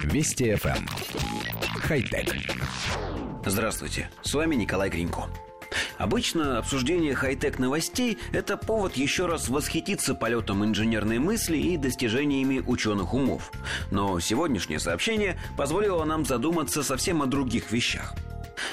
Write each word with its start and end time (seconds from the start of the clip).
Вести 0.00 0.50
FM. 0.52 0.76
Эм. 0.76 0.88
Хай-тек. 1.80 2.34
Здравствуйте, 3.44 4.10
с 4.22 4.34
вами 4.34 4.54
Николай 4.54 4.88
Гринько. 4.90 5.28
Обычно 5.98 6.58
обсуждение 6.58 7.14
хай-тек 7.14 7.58
новостей– 7.58 8.18
это 8.32 8.56
повод 8.56 8.96
еще 8.96 9.26
раз 9.26 9.48
восхититься 9.48 10.14
полетом 10.14 10.64
инженерной 10.64 11.18
мысли 11.18 11.56
и 11.56 11.76
достижениями 11.76 12.62
ученых 12.66 13.14
умов. 13.14 13.52
Но 13.90 14.18
сегодняшнее 14.20 14.80
сообщение 14.80 15.38
позволило 15.56 16.04
нам 16.04 16.24
задуматься 16.24 16.82
совсем 16.82 17.22
о 17.22 17.26
других 17.26 17.70
вещах– 17.70 18.14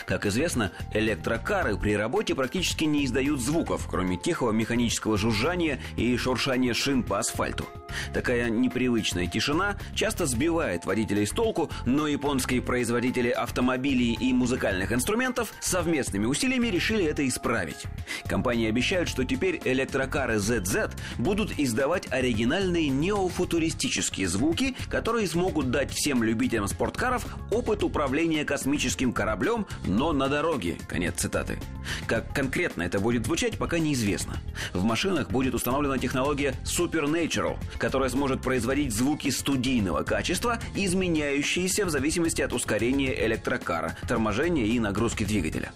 как 0.06 0.26
известно, 0.26 0.72
электрокары 0.94 1.78
при 1.78 1.96
работе 1.96 2.36
практически 2.36 2.84
не 2.84 3.06
издают 3.06 3.42
звуков, 3.42 3.88
кроме 3.90 4.18
тихого 4.18 4.52
механического 4.52 5.18
жужжания 5.18 5.80
и 5.98 6.16
шуршания 6.18 6.74
шин 6.74 7.04
по 7.04 7.20
асфальту. 7.20 7.66
Такая 8.14 8.50
непривычная 8.50 9.28
тишина 9.28 9.78
часто 9.94 10.26
сбивает 10.26 10.86
водителей 10.86 11.26
с 11.26 11.32
толку, 11.32 11.70
но 11.86 12.08
японские 12.08 12.62
производители 12.62 13.30
автомобилей 13.30 14.18
и 14.20 14.34
музыкальных 14.34 14.92
инструментов 14.92 15.54
совместными 15.60 16.26
усилиями 16.26 16.68
решили 16.68 17.06
это 17.06 17.28
исправить. 17.28 17.84
Компании 18.28 18.70
обещают, 18.70 19.10
что 19.10 19.24
теперь 19.24 19.62
электрокары 19.64 20.36
ZZ 20.36 20.92
будут 21.18 21.58
издавать 21.58 22.12
оригинальные 22.12 22.90
неофутуристические 22.90 24.28
звуки, 24.28 24.76
которые 24.90 25.28
смогут 25.28 25.72
дать 25.72 25.92
всем 25.92 26.24
любителям 26.24 26.68
спорткаров 26.68 27.26
опыт 27.52 27.84
управления 27.84 28.46
космическим 28.46 29.14
кораблем, 29.14 29.66
но 29.86 30.14
на 30.14 30.28
дороге. 30.28 30.78
Конец 30.88 31.16
цитаты. 31.18 31.60
Как 32.08 32.34
конкретно 32.34 32.84
это 32.84 33.00
будет 33.00 33.26
звучать, 33.26 33.58
пока 33.58 33.80
неизвестно. 33.80 34.38
В 34.74 34.84
машинах 34.84 35.30
будет 35.30 35.54
установлена 35.54 35.98
технология 35.98 36.56
Supernatural, 36.64 37.58
которая 37.90 38.12
сможет 38.12 38.44
производить 38.44 38.94
звуки 38.94 39.32
студийного 39.32 40.04
качества, 40.04 40.60
изменяющиеся 40.76 41.86
в 41.86 41.90
зависимости 41.90 42.40
от 42.44 42.54
ускорения 42.54 43.26
электрокара, 43.26 43.98
торможения 44.08 44.68
и 44.68 44.80
нагрузки 44.80 45.24
двигателя 45.24 45.72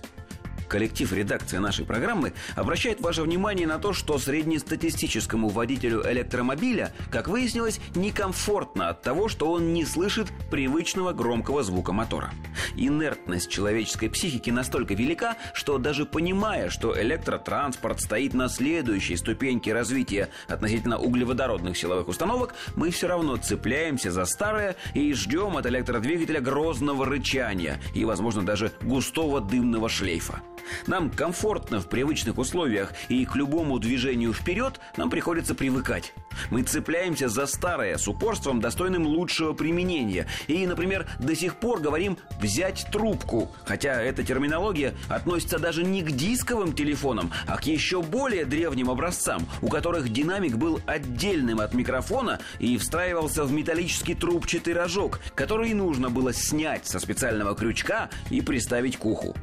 коллектив 0.68 1.12
редакции 1.14 1.58
нашей 1.58 1.86
программы 1.86 2.34
обращает 2.56 3.02
ваше 3.02 3.22
внимание 3.22 3.68
на 3.68 3.80
то, 3.80 3.94
что 3.94 4.18
среднестатистическому 4.18 5.50
водителю 5.50 6.04
электромобиля, 6.10 6.94
как 7.12 7.28
выяснилось, 7.28 7.80
некомфортно 7.96 8.90
от 8.90 9.02
того, 9.02 9.28
что 9.28 9.52
он 9.52 9.74
не 9.74 9.86
слышит 9.86 10.28
привычного 10.50 11.14
громкого 11.14 11.64
звука 11.64 11.94
мотора. 11.94 12.32
Инертность 12.76 13.50
человеческой 13.50 14.10
психики 14.10 14.50
настолько 14.50 14.94
велика, 14.94 15.38
что 15.54 15.78
даже 15.78 16.06
понимая, 16.06 16.70
что 16.70 17.00
электротранспорт 17.00 18.02
стоит 18.02 18.34
на 18.34 18.50
следующей 18.50 19.16
ступеньке 19.16 19.74
развития 19.74 20.30
относительно 20.48 20.98
углеводородных 20.98 21.78
силовых 21.78 22.08
установок, 22.08 22.56
мы 22.76 22.90
все 22.92 23.08
равно 23.08 23.38
цепляемся 23.38 24.12
за 24.12 24.26
старое 24.26 24.76
и 24.94 25.14
ждем 25.14 25.58
от 25.58 25.66
электродвигателя 25.66 26.42
грозного 26.42 27.06
рычания 27.06 27.80
и, 27.94 28.06
возможно, 28.06 28.44
даже 28.44 28.72
густого 28.82 29.42
дымного 29.42 29.90
шлейфа. 29.90 30.42
Нам 30.88 31.10
комфортно 31.10 31.80
в 31.80 31.88
привычных 31.88 32.38
условиях, 32.38 32.94
и 33.10 33.26
к 33.26 33.36
любому 33.36 33.80
движению 33.80 34.34
вперед 34.34 34.80
нам 34.98 35.10
приходится 35.10 35.56
привыкать. 35.56 36.14
Мы 36.50 36.64
цепляемся 36.64 37.30
за 37.30 37.46
старое 37.46 37.98
с 37.98 38.08
упорством, 38.08 38.60
достойным 38.60 39.06
лучшего 39.06 39.54
применения. 39.54 40.28
И, 40.48 40.66
например, 40.66 41.08
до 41.20 41.36
сих 41.36 41.56
пор 41.56 41.80
говорим 41.80 42.18
«взять 42.40 42.88
трубку», 42.92 43.52
хотя 43.66 44.02
эта 44.02 44.24
терминология 44.24 44.94
относится 45.10 45.60
даже 45.60 45.84
не 45.84 46.02
к 46.02 46.12
дисковым 46.12 46.74
телефонам, 46.74 47.32
а 47.48 47.58
к 47.58 47.66
еще 47.66 48.02
более 48.02 48.46
древним 48.46 48.90
образцам, 48.90 49.46
у 49.62 49.70
которых 49.70 50.12
динамик 50.12 50.56
был 50.58 50.82
отдельным 50.86 51.60
от 51.60 51.74
микрофона 51.74 52.40
и 52.60 52.78
встраивался 52.78 53.44
в 53.44 53.52
металлический 53.52 54.16
трубчатый 54.16 54.74
рожок, 54.74 55.20
который 55.36 55.74
нужно 55.74 56.10
было 56.10 56.34
снять 56.34 56.88
со 56.88 57.00
специального 57.00 57.56
крючка 57.56 58.10
и 58.30 58.42
приставить 58.42 58.98
к 58.98 59.06
уху. 59.06 59.36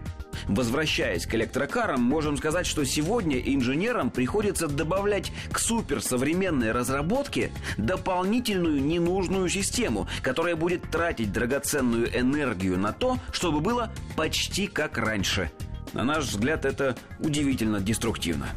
Возвращаясь 0.49 1.27
к 1.27 1.35
электрокарам, 1.35 2.03
можем 2.03 2.37
сказать, 2.37 2.67
что 2.67 2.85
сегодня 2.85 3.39
инженерам 3.39 4.11
приходится 4.11 4.69
добавлять 4.69 5.33
к 5.53 5.59
суперсовременной 5.59 6.73
разработке 6.73 7.51
дополнительную 7.77 8.83
ненужную 8.83 9.49
систему, 9.49 10.09
которая 10.23 10.57
будет 10.57 10.91
тратить 10.91 11.33
драгоценную 11.33 12.19
энергию 12.19 12.79
на 12.79 12.93
то, 12.93 13.19
чтобы 13.33 13.61
было 13.61 13.93
почти 14.17 14.67
как 14.67 14.99
раньше. 14.99 15.51
На 15.93 16.05
наш 16.05 16.25
взгляд, 16.25 16.65
это 16.65 16.97
удивительно 17.19 17.81
деструктивно. 17.81 18.49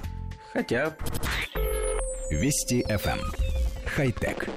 Хотя... 0.54 0.96
Вести 2.30 2.84
FM. 2.84 3.20
Эм. 3.20 3.32
Хай-тек. 3.96 4.48